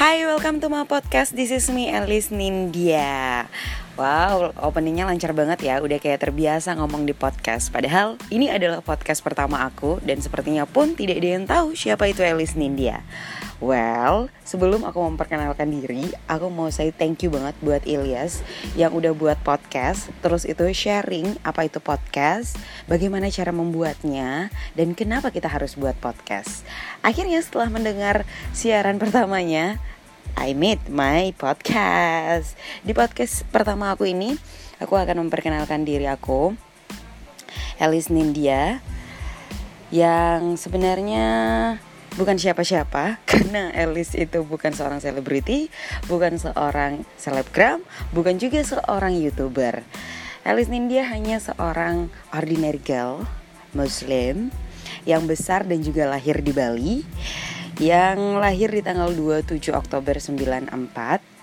Hai, 0.00 0.24
welcome 0.24 0.64
to 0.64 0.72
my 0.72 0.88
podcast. 0.88 1.36
This 1.36 1.52
is 1.52 1.68
me, 1.68 1.92
Alice 1.92 2.32
Nindya. 2.32 3.44
Wow, 4.00 4.56
openingnya 4.56 5.04
lancar 5.04 5.36
banget 5.36 5.60
ya. 5.60 5.76
Udah 5.84 6.00
kayak 6.00 6.24
terbiasa 6.24 6.72
ngomong 6.80 7.04
di 7.04 7.12
podcast. 7.12 7.68
Padahal 7.68 8.16
ini 8.32 8.48
adalah 8.48 8.80
podcast 8.80 9.20
pertama 9.20 9.60
aku 9.60 10.00
dan 10.00 10.24
sepertinya 10.24 10.64
pun 10.64 10.96
tidak 10.96 11.20
ada 11.20 11.28
yang 11.36 11.44
tahu 11.44 11.76
siapa 11.76 12.08
itu 12.08 12.24
Alice 12.24 12.56
Nindya. 12.56 13.04
Well, 13.60 14.32
sebelum 14.40 14.88
aku 14.88 15.04
memperkenalkan 15.04 15.68
diri, 15.68 16.08
aku 16.24 16.48
mau 16.48 16.72
say 16.72 16.96
thank 16.96 17.20
you 17.20 17.28
banget 17.28 17.52
buat 17.60 17.84
Ilyas 17.84 18.40
yang 18.72 18.96
udah 18.96 19.12
buat 19.12 19.36
podcast. 19.44 20.08
Terus 20.24 20.48
itu 20.48 20.64
sharing 20.72 21.36
apa 21.44 21.68
itu 21.68 21.76
podcast, 21.76 22.56
bagaimana 22.88 23.28
cara 23.28 23.52
membuatnya, 23.52 24.48
dan 24.72 24.96
kenapa 24.96 25.28
kita 25.28 25.52
harus 25.52 25.76
buat 25.76 25.92
podcast. 26.00 26.64
Akhirnya 27.04 27.44
setelah 27.44 27.68
mendengar 27.68 28.24
siaran 28.56 28.96
pertamanya, 28.96 29.76
I 30.40 30.56
made 30.56 30.88
my 30.88 31.36
podcast. 31.36 32.56
Di 32.80 32.96
podcast 32.96 33.44
pertama 33.52 33.92
aku 33.92 34.08
ini, 34.08 34.40
aku 34.80 34.96
akan 34.96 35.28
memperkenalkan 35.28 35.84
diri 35.84 36.08
aku, 36.08 36.56
Alice 37.76 38.08
Nindya, 38.08 38.80
yang 39.92 40.56
sebenarnya 40.56 41.28
bukan 42.16 42.40
siapa-siapa 42.40 43.20
karena 43.28 43.68
Alice 43.76 44.16
itu 44.16 44.40
bukan 44.40 44.72
seorang 44.72 45.04
selebriti, 45.04 45.68
bukan 46.08 46.40
seorang 46.40 47.04
selebgram, 47.20 47.84
bukan 48.16 48.40
juga 48.40 48.64
seorang 48.64 49.20
youtuber. 49.20 49.84
Alice 50.48 50.72
Nindya 50.72 51.04
hanya 51.12 51.36
seorang 51.36 52.08
ordinary 52.32 52.80
girl 52.80 53.28
muslim 53.76 54.48
yang 55.04 55.28
besar 55.28 55.68
dan 55.68 55.84
juga 55.84 56.08
lahir 56.08 56.40
di 56.40 56.56
Bali 56.56 57.04
yang 57.80 58.36
lahir 58.36 58.68
di 58.68 58.84
tanggal 58.84 59.08
27 59.08 59.72
Oktober 59.72 60.20
94 60.20 60.68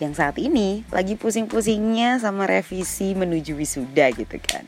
yang 0.00 0.16
saat 0.16 0.40
ini 0.40 0.80
lagi 0.88 1.20
pusing-pusingnya 1.20 2.16
sama 2.24 2.48
revisi 2.48 3.12
menuju 3.12 3.52
wisuda 3.52 4.08
gitu 4.16 4.40
kan. 4.40 4.64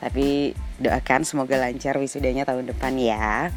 Tapi 0.00 0.56
doakan 0.80 1.28
semoga 1.28 1.60
lancar 1.60 2.00
wisudanya 2.00 2.48
tahun 2.48 2.72
depan 2.72 2.96
ya. 2.96 3.52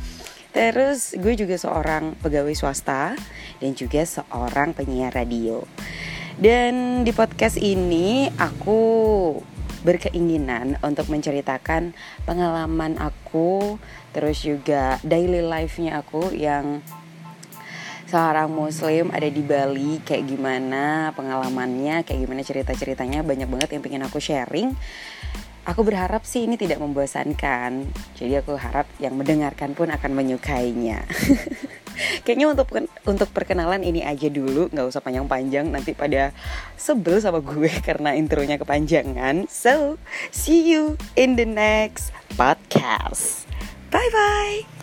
Terus 0.52 1.16
gue 1.16 1.40
juga 1.40 1.56
seorang 1.56 2.20
pegawai 2.20 2.52
swasta 2.52 3.16
dan 3.64 3.72
juga 3.72 4.04
seorang 4.04 4.76
penyiar 4.76 5.16
radio. 5.16 5.64
Dan 6.36 7.08
di 7.08 7.16
podcast 7.16 7.56
ini 7.56 8.28
aku 8.36 8.84
berkeinginan 9.88 10.76
untuk 10.84 11.08
menceritakan 11.08 11.96
pengalaman 12.28 13.00
aku 13.00 13.80
terus 14.12 14.44
juga 14.44 15.00
daily 15.08 15.40
life-nya 15.40 16.04
aku 16.04 16.36
yang 16.36 16.84
seorang 18.06 18.50
muslim 18.50 19.10
ada 19.10 19.28
di 19.28 19.42
Bali 19.42 20.02
kayak 20.02 20.30
gimana 20.30 21.12
pengalamannya 21.18 22.06
kayak 22.06 22.20
gimana 22.26 22.42
cerita-ceritanya 22.46 23.26
banyak 23.26 23.50
banget 23.50 23.70
yang 23.76 23.84
pengen 23.84 24.06
aku 24.06 24.22
sharing 24.22 24.74
Aku 25.66 25.82
berharap 25.82 26.22
sih 26.30 26.46
ini 26.46 26.62
tidak 26.62 26.78
membosankan. 26.78 27.90
Jadi 28.14 28.38
aku 28.38 28.54
harap 28.54 28.86
yang 29.02 29.18
mendengarkan 29.18 29.74
pun 29.74 29.90
akan 29.90 30.14
menyukainya. 30.14 31.02
Kayaknya 32.24 32.48
untuk 32.54 32.70
untuk 33.10 33.30
perkenalan 33.34 33.82
ini 33.82 34.06
aja 34.06 34.30
dulu, 34.30 34.70
nggak 34.70 34.86
usah 34.94 35.02
panjang-panjang. 35.02 35.66
Nanti 35.74 35.98
pada 35.98 36.38
sebel 36.78 37.18
sama 37.18 37.42
gue 37.42 37.74
karena 37.88 38.14
intronya 38.14 38.62
kepanjangan. 38.62 39.50
So, 39.50 39.98
see 40.30 40.70
you 40.70 41.02
in 41.18 41.34
the 41.34 41.50
next 41.50 42.14
podcast. 42.38 43.50
Bye 43.90 44.14
bye. 44.14 44.75